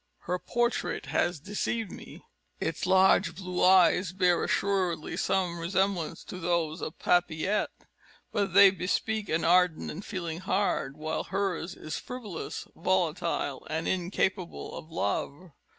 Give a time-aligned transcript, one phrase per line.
[0.21, 2.23] Her portrait has deceived me:
[2.59, 7.69] its large blue eyes bear assuredly some resemblance to those of Papillette,
[8.31, 14.75] but they bespeak an ardent and feeling heart, while hers is frivolous, volatile, and incapable
[14.75, 15.51] of love.